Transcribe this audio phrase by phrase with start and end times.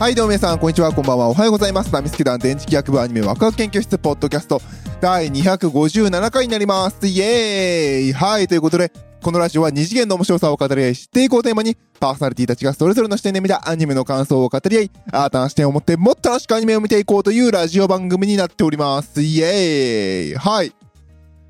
[0.00, 1.92] はいどうも皆さんこんにちはこんばんはおはようございます。
[1.92, 4.62] ナミスケ団電磁気学部アニメワクワク研究室ポッドキャスト
[4.98, 8.90] 第257回になりますイエーイはいということで
[9.22, 19.20] このラジオは二次元の面白さを語り合い知っていこうテーマにパーソナリティたちがそれぞれの視点で見たアニメの感想を語り合い新たな視点を持ってもっと楽しくアニメを見ていこうというラジオ番組になっております。
[19.20, 20.34] イエーイ。
[20.34, 20.72] はい。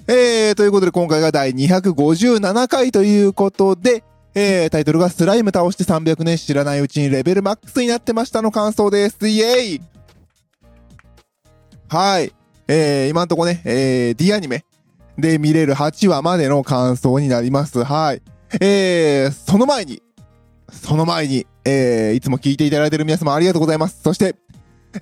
[0.09, 4.03] えー、ということで今回が第257回ということで、
[4.35, 9.29] えー、タイトルがスライム倒して300年知らないうちにレベルマックスになってましたの感想です。
[9.29, 9.81] イエーイ
[11.89, 12.33] はい。
[12.69, 14.65] えー、今んとこね、えー、D アニメ
[15.19, 17.83] で見れる8話までの感想になります。
[17.83, 18.23] はい。
[18.61, 20.01] えー、その前に、
[20.71, 24.01] その前に、えー、いつも聞いていただいている皆様ありがとうございます。
[24.03, 24.37] そして、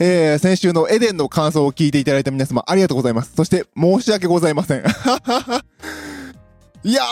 [0.01, 3.33] えー、先週のエデンの感想を聞いていただいた皆様ありがとうございます。
[3.35, 4.83] そして申し訳ございません。
[4.83, 5.65] ははは
[6.85, 7.07] いやー、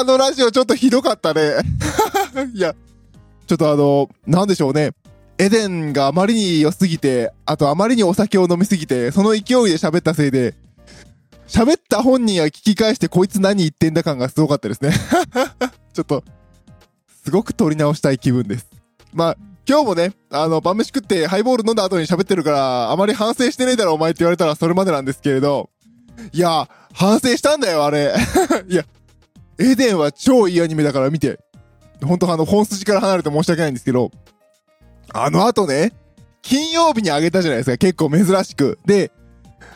[0.00, 1.54] あのラジオちょっとひどかったね。
[2.54, 2.74] いや、
[3.46, 4.92] ちょっとあの、なんでしょうね。
[5.38, 10.54] エデンがあまりに良すぎて、あとあまりにお酒を飲みすぎて、その勢いで喋ったせいで、
[11.46, 14.92] 喋った本人は聞き返してこいつ何言ってんだ感がすごかったですね。
[15.92, 16.24] ちょっと、
[17.24, 18.66] すごく撮り直したい気分です。
[19.12, 19.36] まあ、
[19.68, 25.70] 今日もね、あの、晩飯食ってハイボール飲んだ後に喋ってるから、あまり反省してねえだろお前って言われたらそれまでなんですけれど、
[26.32, 28.14] いや、反省したんだよ、あれ。
[28.68, 28.84] いや、
[29.62, 31.38] エデンは超いいアニメだから見て。
[32.04, 34.10] ほんとあの、本筋から離れて申し訳ないんですけど、
[35.12, 35.92] あの後ね、
[36.42, 38.78] 金曜日にあげたじゃないですか、結構珍しく。
[38.84, 39.12] で、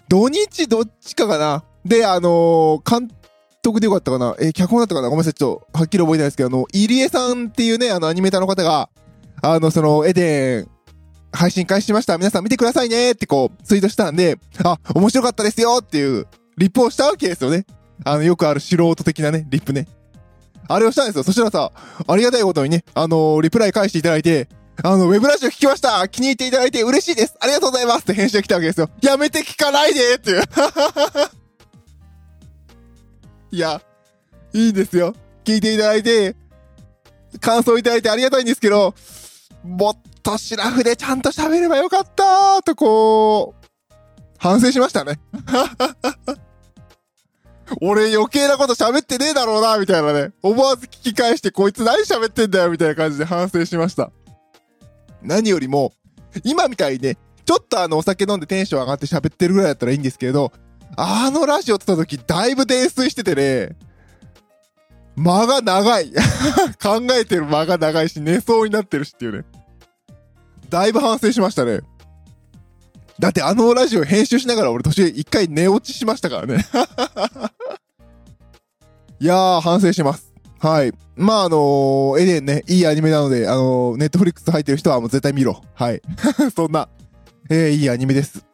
[0.09, 1.65] 土日どっちかかな。
[1.85, 3.09] で、あのー、監
[3.63, 8.89] 督でよかったかなえー、脚本だったかなごめんなさい、ちょっと、はっきり覚えてないですけど、あの、入江さんっていうね、あの、アニメーターの方が、
[9.43, 10.69] あの、その、エデン、
[11.33, 12.17] 配信開始しました。
[12.19, 16.27] 皆さん見てくださいねってこう、ツイートしたんで、あ、面白かったですよっていう、
[16.57, 17.67] リップをしたわけですよね。
[18.05, 19.87] あの、よくある素人的なね、リップね。
[20.69, 21.23] あれをしたんですよ。
[21.23, 21.73] そしたらさ、
[22.07, 24.49] ありがたいことにね、あのー、リプライ返していただいて、
[24.83, 28.91] あの、ウェブラジオ聞きました気に入っていただいて嬉しいですありがとうございますって返信が来たわけですよ。
[29.01, 30.43] やめて聞かないでっていう
[33.53, 33.81] いや、
[34.53, 35.15] いいんですよ。
[35.45, 36.37] 聞いていただいて、
[37.41, 38.95] 感想いただいてありがたいんですけど、
[39.63, 43.67] もっとシラフでちゃんと喋ればよかったーとこう、
[44.39, 45.19] 反省しましたね。
[47.81, 50.33] 俺余計なこと喋ってねえだろうな、みたいなね。
[50.43, 54.11] 思わず聞き返してこいつ何喋ってんだよ、みたいな感じで反省しました。
[55.23, 55.93] 何よりも、
[56.45, 60.53] 今みたいにね、ちょっとあのお酒飲んでテンション上がって喋ってるぐらいだったらいいんですけど、
[60.97, 63.77] あのラジオ撮った時だいぶ泥酔しててね、
[65.17, 66.13] 間が長い。
[66.83, 69.45] 考えてる間が長いし、寝そうになってるしっていうね。
[70.69, 71.81] だいぶ反省しましたね。
[73.19, 76.67] だってあのラジオ編集しながら俺途中一回寝落ちしましたからね。
[79.19, 80.33] いやー、反省します。
[80.59, 80.93] はい。
[81.17, 85.63] まあ、あのー、エデンね、いいアニメなので、あのー、ネットフリックス入ってる人はもう絶対見ろ。
[85.75, 86.03] はい。
[86.55, 86.89] そんな、
[87.49, 88.45] えー、いいアニメです。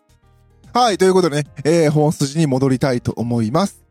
[0.72, 0.98] はい。
[0.98, 3.82] ということでね、えー、本筋に戻りたいと思います。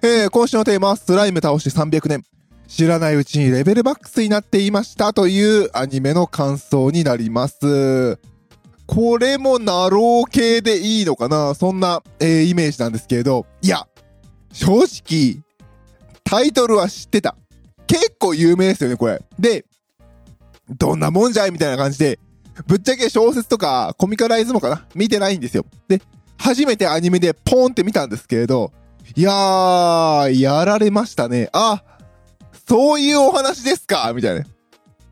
[0.00, 2.24] えー、今週のテーマは、スライム倒して300年。
[2.68, 8.18] 知らないうちにレベルマックスになっていましたというアニメの感想になります。
[8.86, 11.54] これもナロー系でいいのかな？
[11.54, 13.86] そんな、えー、イメージなんですけれど、いや、
[14.52, 15.42] 正直、
[16.32, 17.36] タイトルは知ってた。
[17.86, 19.22] 結構有名ですよね、これ。
[19.38, 19.66] で、
[20.70, 22.18] どんなもんじゃいみたいな感じで、
[22.66, 24.86] ぶっちゃけ小説とかコミカライズもかな？
[24.94, 25.66] 見てないんですよ。
[25.88, 26.00] で、
[26.38, 28.72] 初めてアニメでポーンって見たんですけれど、
[29.14, 31.50] いやー、やられましたね。
[31.52, 31.84] あ、
[32.66, 34.10] そういうお話ですか？
[34.14, 34.46] みたいな。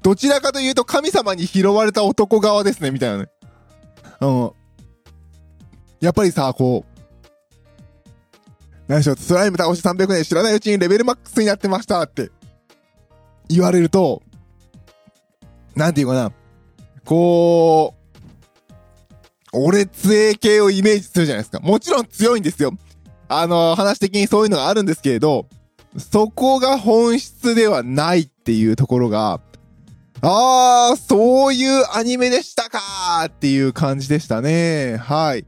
[0.01, 3.27] どちらかというと神様に拾われた男側ですね、みたいなね。
[4.23, 4.51] うん。
[6.01, 6.90] やっぱりさ、こう、
[8.91, 12.33] 何でしょう、スライム倒し300年知らないうちにレベルマックスになってましたって
[13.49, 14.21] 言われると、
[15.77, 16.33] なんていうかな、
[17.05, 21.61] こう、俺強え系をイメージするじゃないですか。
[21.61, 22.73] もちろん強いんですよ。
[23.29, 25.47] あの、話的にそういうのがあるんですけれど、
[25.97, 29.41] そこが本質ではないっていうところが、
[30.21, 34.97] あー、そういうアニメでしたかーっていう感じでしたね。
[34.97, 35.47] はい。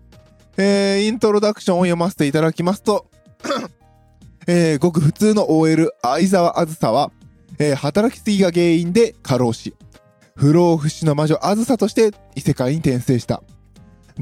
[0.56, 3.06] えー、イントロダクションを読ませていただきますと、
[4.46, 7.12] えー、ごく普通の OL、相沢あずさは、
[7.58, 9.74] えー、働きすぎが原因で過労死。
[10.34, 13.42] 不老不死の魔女あずさとして異世界に転生した。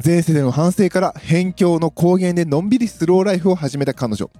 [0.02, 4.30] 前世での反省から辺境の高原でのんびりスローライフを始めた彼女。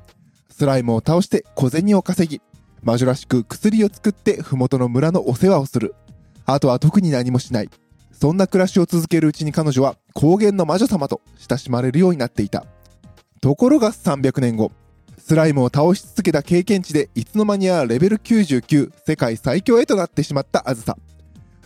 [0.51, 2.43] スライムを倒して小銭を稼ぎ、
[2.83, 5.95] 魔女らしく薬を作って麓の村のお世話をする。
[6.45, 7.71] あとは特に何もしない。
[8.13, 12.67] そんな暮らしを続けるうちに彼女は高原の魔女様と親しまれるようになっていた。
[13.41, 14.71] ところが300年後、
[15.19, 20.99] スライムを倒し続けた経験値でいつの間にやらレベル99世界最強へとなってしまったあずさ。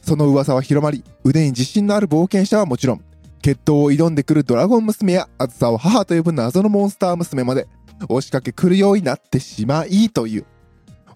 [0.01, 3.05] その噂は広まり、腕に自信のある冒険者はもちろん、
[3.43, 7.67] 決闘を挑んでくるドラゴン娘や、あずさを母と呼ぶ謎のモンスター娘まで、
[8.09, 10.45] 押しかけ来るようになってしまい、という、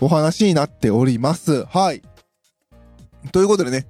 [0.00, 1.66] お話になっております。
[1.66, 2.02] はい。
[3.30, 3.86] ということでね、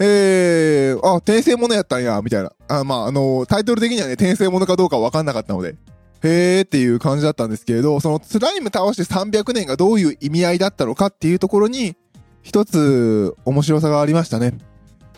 [0.00, 2.50] えー、あ、転生ものやったんや、みたいな。
[2.66, 5.76] あまあ、あのー、タイトル的にはね、転生ものかどうかわかんなかったので、
[6.22, 11.96] へーっていう感じだったんですけれど、そのスライム倒して300年がどういう意味合いだったのかっていうところに、
[12.42, 14.54] 一つ面白さがありましたね。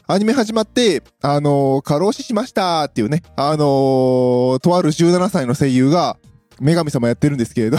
[0.07, 6.19] アニメ始まって、あの、過労死しましたっていうね、あの、とある17歳の声優が、
[6.61, 7.79] 女神様やってるんですけれど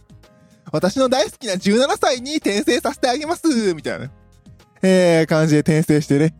[0.72, 4.10] 私の大好きな17歳に転生させてあげますみたいな、
[4.82, 6.34] えー、感じで転生してね。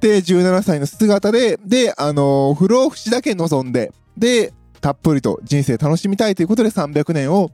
[0.00, 4.52] で、17歳の姿で、で、あのー、不老不死だけ望んで、で、
[4.84, 7.50] たっぷりと人生楽しみたいということで300年を、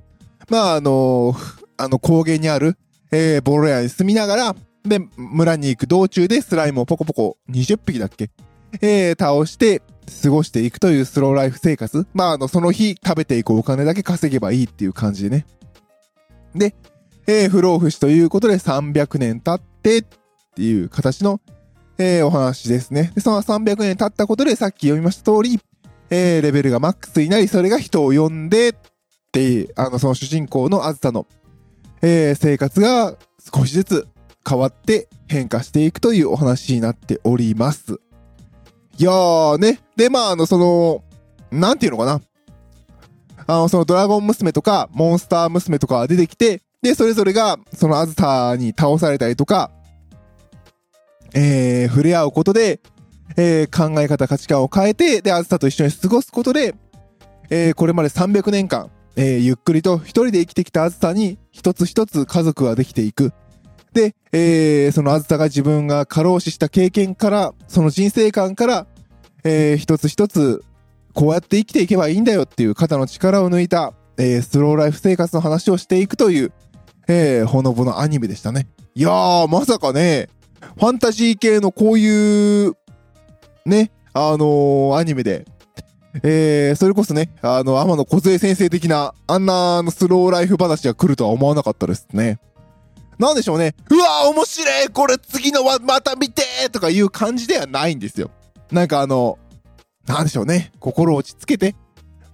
[0.49, 1.32] まあ、あの、
[1.77, 2.77] あの、高原にある、
[3.12, 8.31] えー、ボロ屋に住みながら、で、村に行く道中でスライムをポコポコ20匹だっけ
[8.81, 9.81] えー、倒して
[10.25, 12.05] 過ごしていくというスローライフ生活。
[12.15, 15.47] まあ、あの、その日食べていくお金だけ稼げばいいっていう感じでね。
[16.56, 16.75] で、
[17.29, 20.05] えー、不老不死ということで300年経ってっ
[20.56, 21.41] ていう形の、
[21.97, 23.12] えー、お話ですね。
[23.15, 25.61] で、その300年経ったことでさっき読みました通り、
[26.11, 28.75] えー、レベルがマックスになり、それが人を呼んでっ
[29.33, 31.27] ていう、あの、その主人公のあずさの、
[32.03, 33.17] えー、生活が
[33.55, 34.09] 少しずつ
[34.49, 38.01] 変わって変化していくというお話になっております。
[38.99, 39.81] いやーね。
[39.97, 41.05] で、まあ、あの、その、
[41.51, 42.21] なんていうのかな。
[43.47, 49.71] あの、そのドラゴン娘とか、モンスター娘とか出てきて、で、それぞれが、そのアズタに倒されたりとか、
[51.35, 52.81] えー、触れ合うことで、
[53.37, 56.75] えー、考え方、価値観を変えて、で、アズタと一緒に過ごすことで、
[57.50, 63.32] えー、これまで300年間、えー、ゆっくりと一人で生きてきたアズタに、一つ一つ家族ができていく。
[63.93, 68.87] で、えー、そのあずたが自分が過労死した経験から、その人生観から、
[69.44, 70.62] えー、一つ一つ、
[71.12, 76.53] こうやって生きていけばいいんだよっていう肩の力を抜いた、えー、スローライフ生活の話をしていくという、
[77.09, 78.69] えー、ほのぼのアニメでしたね。
[78.94, 80.29] いやー、まさかね、
[80.79, 82.75] ファンタジー系のこういう、
[83.71, 85.47] ね、あのー、アニメで、
[86.23, 92.39] えー、それこそね、あの、天野小先生的な、あんなスローライフ話が来るとは思わなかったですね。
[93.19, 93.75] なんでしょうね。
[93.91, 98.31] うわ面白いこれ次のはまた見てとかいう感じではないんですよ。
[98.73, 99.39] なんかあの、
[100.07, 100.73] なんでしょうね。
[100.81, 101.77] 心落ち着けて、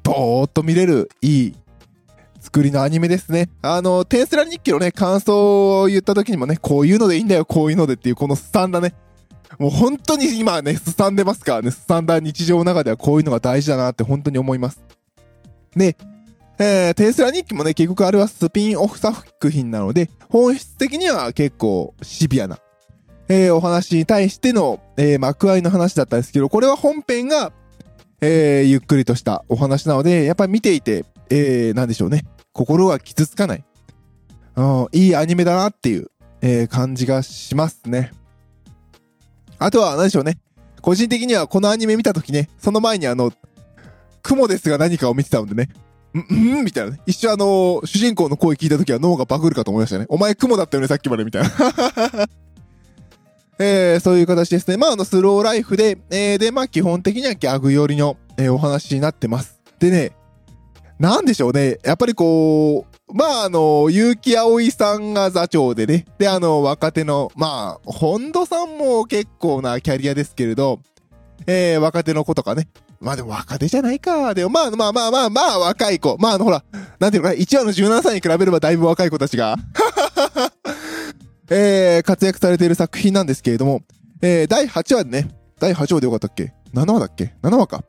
[0.05, 1.57] ぼーっと見れるいい
[2.41, 3.51] 作りのアニメですね。
[3.63, 8.95] あの、テンスラ日記のね、感想を言った時にもね、こういうのでいいんだよ、こういうのでっていうこのスタンダね。
[9.59, 14.83] もう本当に今ね、すさんでますからね、すさんだ日常の中ではこういうのが大事だなって本当に思います。
[15.75, 15.97] で、
[16.59, 22.59] えー、テスラ日記もね、結局あれはスピンオフ作品なので、本質的には結構シビアな、
[23.29, 27.53] えー、お話に対しての、えー、幕合いの話だったんですけど、これは本編が、
[28.21, 32.25] えー、ゆっくりとしたお話なので、やっぱり見ていて、えー、なんでしょうね。
[32.53, 33.65] 心が傷つかない。
[34.93, 36.11] いいアニメだなっていう、
[36.41, 38.13] えー、感じがしますね。
[39.59, 40.39] あとは、何でしょうね。
[40.83, 43.33] 個人的にはこのアニメ見たときね、その前にあの、
[44.23, 45.69] 雲ですが何かを見てたのでね、
[46.15, 47.01] んんみたいなね。
[47.07, 50.07] 一瞬あのー、主人公の声聞いた時は脳がバグるかと思いましたね。
[50.09, 51.51] お前雲だったよね、さっきまで、みたいな。
[53.59, 54.77] えー、そういう形ですね。
[54.77, 59.59] まあ、あの、スローライフで、えー、で、まあ、基本的にはギャグ寄りの、えー、お話になってます。
[59.79, 60.13] でね、
[60.99, 61.79] なんでしょうね。
[61.83, 66.07] やっぱりこう、まあ、あの、結城葵さんが座長でね。
[66.19, 70.81] で、あの、若手の、まあ、本土さんも結構なキャリアですけれど、
[71.47, 72.69] えー、若手の子とかね、
[73.01, 74.35] まあでも若手じゃないか。
[74.35, 76.17] でもまあまあまあまあまあ若い子。
[76.19, 76.65] まああのほら、
[76.99, 79.57] なんていうのかな、1話の17歳に比べればだいぶ若い子たちが
[81.51, 83.83] えー、活躍されている作品なんですけれども、
[84.23, 85.29] えー、第8話でね、
[85.61, 87.85] 第8話でよかったっけ ?7 話だっけ ?7 話か。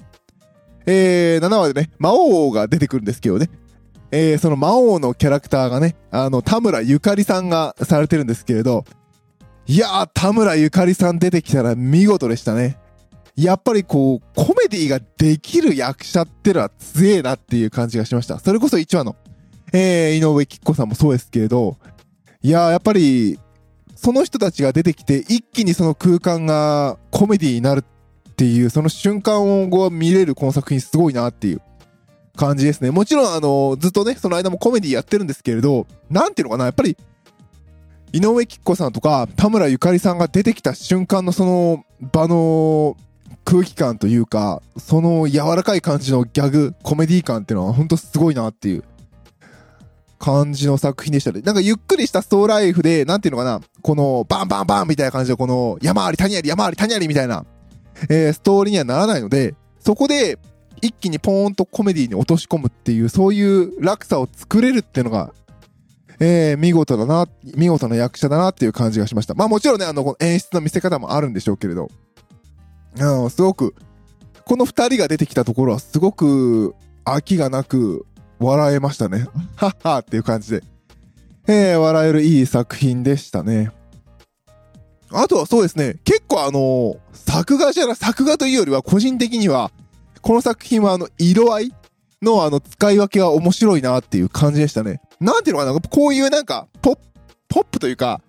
[0.86, 3.50] えー、7話でね、魔王が出てくるんですけどね。
[4.12, 8.86] えー、その魔王のキャラクターがね、あの、田村ゆかりさんがされてるんですけれど、
[9.66, 12.78] いやー、田村ゆかりさん出てきたら見事でしたね。
[13.36, 18.40] やっぱりこう、コメディができる役者ってのは強えなっていう感じがしました。
[18.40, 19.16] それこそ1話の、
[19.74, 21.78] えー、井上貴子さんもそうですけれど、
[22.42, 23.40] いやー、やっぱり、
[23.96, 31.62] その人たちが出てきて、一気にその空間がコメディになるっていう、その瞬間を見れるこの作品すごいなっていう
[32.38, 32.92] 感じですね。
[32.92, 36.96] もちろん、あの、ずっとね、その間もコメディやってるんですけれど、なんていうのかな、やっぱり、
[38.14, 42.96] 井上貴子さんとか田村ゆかりさんが出てきた瞬間のその場の
[43.44, 48.84] 空気感というか、その柔らかい感じのギャグ、コメディ感っていうのは本当すごいなっていう
[50.20, 51.42] 感じの作品でしたね。
[51.42, 57.46] なんかゆっくりしたストーライフで、なんていうのかな、このバンバンバンみたいな感じで、この山あり谷あり山あり谷ありみたいな、
[58.10, 60.40] えー、ストーリーにはならないので、そこで
[60.82, 65.34] 一気にポーンとコメディに落とし込むっていう、そういう落差を作れるっていうのが、
[66.20, 69.36] えー、見事だな、見事な役者だなっていう感じがしました。
[69.36, 71.90] まあもちろんね、あの、この演出の見せ方もあるんでしょうけれど、
[73.00, 73.76] うん、すごく、
[74.46, 76.74] この二人が出てきたところはすごく
[77.06, 78.06] 飽きがなく
[78.40, 79.28] 笑えましたね。
[79.56, 80.64] はっはっていう感じで。
[81.48, 83.72] えー、笑えるいい作品でしたね。
[85.12, 89.72] あとはそうですね、結構あの、作画じゃな、作画というよりは個人的には、
[90.28, 91.74] この作品はあの、色合い
[92.22, 95.00] のあの、使い分けは面白いなっていう感じでしたね。
[95.22, 97.02] なんていうのかな、こういうなんか、ポップ、
[97.48, 98.20] ポップというか、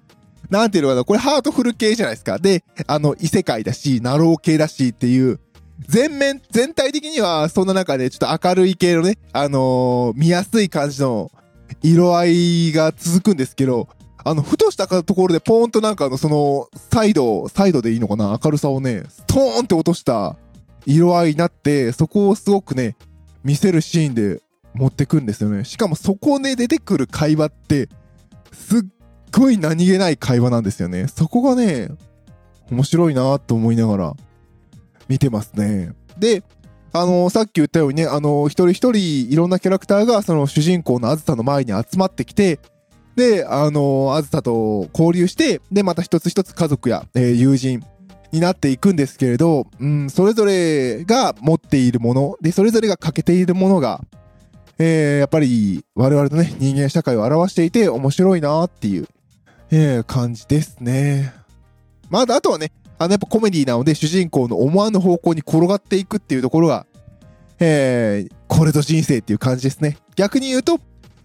[0.49, 2.39] なんていうのかな、これハートフル系じゃないですか。
[2.39, 5.41] で、あの、異世界だし、なろう系だしっていう、
[5.89, 11.33] 全面、全体的には、そんな中で、ちょっと明るい系のね、あのー、見やすい感じの
[11.83, 13.89] 色合いが続くんですけど、
[14.23, 20.37] あの、ふとしたところでポーンとなんかあの、その、サイド、サイドでいいのかな明るさをね、ストーンって落とした
[20.87, 22.97] 色合いになって、そこをすごくね、
[23.45, 24.43] 見せるシーンで
[24.75, 25.65] 持ってくんですよね。
[25.65, 27.89] しかもそこで出てくる会話って、
[28.53, 28.81] すっ
[29.33, 31.09] ごい何気ない会話なんですよね。
[31.09, 31.89] そこがね、
[32.71, 34.17] 面白いなと思いながら
[35.09, 35.93] 見てますね。
[36.19, 36.43] で、
[36.93, 42.61] あのー、さっき言ったようにね、あのー、一人一人いろんなキャラクターがその主人公のあずさの前に集まってきて、
[43.15, 47.83] で、あのー、あずさと交流して、で、また一つ一つ家族や、えー、友人
[48.33, 54.03] になっていくんですけれど、うん、それぞれが持っているもの、で、それぞれが欠けているものが、
[54.79, 59.09] えー、やっぱり我々のね、人間社会を表していて面白いなっていう、
[59.71, 61.35] えー、感じですね。
[62.11, 66.87] まだ、あとはね、あの、やっぱコメディなので、主人公の思わぬ方向に転がっていくっていうところが、
[67.61, 69.99] えー、これぞ人生っていう感じですね。
[70.17, 70.81] 逆に言うと、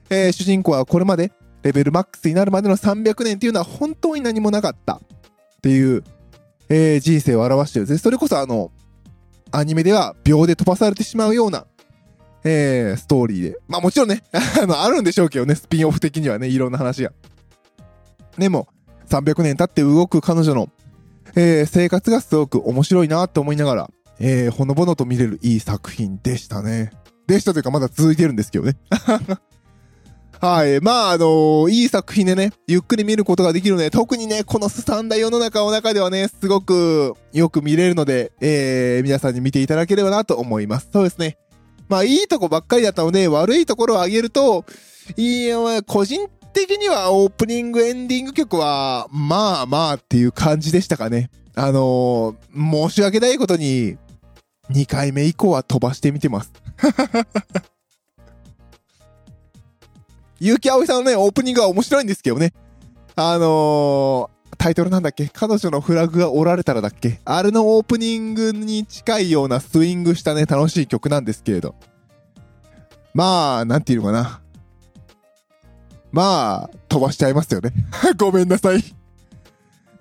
[0.09, 1.31] えー、主人公はこれまで
[1.63, 4.99] レベルマックスになるまでの300年っていうのは本当に何もなかったっ
[5.61, 6.03] ていう、
[6.69, 8.03] えー、人生を表してるんです。
[8.03, 8.71] それこそあの、
[9.51, 11.65] アニメでは秒で飛ばされてしまうような、
[12.43, 13.57] えー、ストーリーで。
[13.67, 14.23] まあもちろんね、
[14.61, 17.11] あの、あるんでしょうけどね、スピンオフ的にはね、いろんな話が。
[18.37, 18.67] でも、
[19.09, 20.69] 300年経って動く彼女の
[21.35, 23.89] えー、生活がすごく面白いなって思いながら、
[24.19, 26.91] えー、ほのぼのと見れるいい作品でしたね。
[27.25, 28.77] でしたというかまだ続いてるんですけどね。
[30.39, 30.81] はい。
[30.81, 40.89] まあ、あのー、いい作品でね、ゆっくり見ることができるので、特にね、このすさんだ世の中の中ではね、すごくよく見れるので、えー、皆さんに見ていただければなと思います。
[40.91, 41.37] そうですね。
[41.87, 44.65] まあ、いいとこばっかりだったので、悪いところを挙げると、
[45.15, 51.29] いや、個人的にはオープニングエンディング曲は、まあまあっていう感じでしたかね。
[51.55, 53.97] あのー、申し訳ないことに、
[54.71, 56.51] 2回目以降は飛ばしてみてます。
[60.43, 62.51] 結城葵さんのね、オープニングは面白いんですけどね。
[63.15, 65.29] あのー、タイトルなんだっけ？
[65.29, 67.21] 彼女のフラグが折られたらだっけ？
[67.23, 71.75] あれのオープニングに近いようなスイングしたね、楽しい曲なんですけれど。
[73.13, 74.41] まあ、なんていうのかな。
[76.11, 77.71] まあ、飛ばしちゃいますよね。
[78.17, 78.83] ごめんなさい。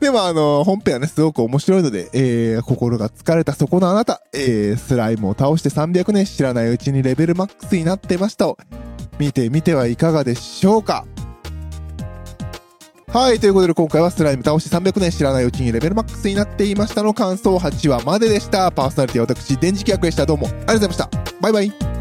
[0.02, 8.58] でもあの、本編はね、すごく面白いので、えー、心が疲れたそこのあなた、えー、スライムを倒して300年知らないうちにレベルマックスになってましたを、
[9.20, 11.06] 見てみてはいかがでしょうか
[13.12, 18.72] はい、ということで今回はスライム倒して300年知らないうちにレベルマックスになっていましたの感想8話まででした。
[18.72, 20.26] パーソナリティは私、電磁気役でした。
[20.26, 21.10] どうもありがとうございました。
[21.40, 21.91] バイバイ。